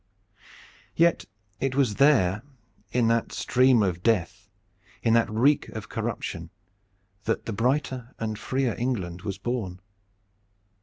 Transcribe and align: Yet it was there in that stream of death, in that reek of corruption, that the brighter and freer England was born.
Yet 0.95 1.25
it 1.59 1.75
was 1.75 1.97
there 1.97 2.41
in 2.91 3.07
that 3.09 3.31
stream 3.31 3.83
of 3.83 4.01
death, 4.01 4.49
in 5.03 5.13
that 5.13 5.29
reek 5.29 5.69
of 5.69 5.89
corruption, 5.89 6.49
that 7.25 7.45
the 7.45 7.53
brighter 7.53 8.15
and 8.17 8.39
freer 8.39 8.73
England 8.79 9.21
was 9.21 9.37
born. 9.37 9.79